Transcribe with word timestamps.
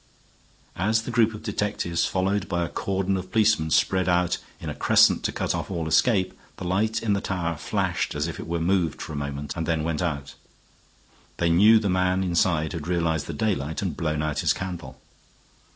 As 0.77 1.03
the 1.03 1.11
group 1.11 1.35
of 1.35 1.43
detectives, 1.43 2.05
followed 2.07 2.49
by 2.49 2.65
a 2.65 2.69
cordon 2.69 3.17
of 3.17 3.31
policemen, 3.31 3.69
spread 3.69 4.09
out 4.09 4.39
into 4.59 4.73
a 4.73 4.75
crescent 4.75 5.23
to 5.25 5.31
cut 5.31 5.53
off 5.53 5.69
all 5.69 5.87
escape, 5.87 6.33
the 6.57 6.63
light 6.65 7.03
in 7.03 7.13
the 7.13 7.21
tower 7.21 7.55
flashed 7.55 8.15
as 8.15 8.25
if 8.27 8.39
it 8.39 8.47
were 8.47 8.59
moved 8.59 8.99
for 8.99 9.13
a 9.13 9.15
moment, 9.15 9.53
and 9.55 9.67
then 9.67 9.83
went 9.83 10.01
out. 10.01 10.33
They 11.37 11.51
knew 11.51 11.77
the 11.77 11.87
man 11.87 12.23
inside 12.23 12.73
had 12.73 12.87
realized 12.87 13.27
the 13.27 13.33
daylight 13.33 13.83
and 13.83 13.95
blown 13.95 14.23
out 14.23 14.39
his 14.39 14.53
candle. 14.53 14.99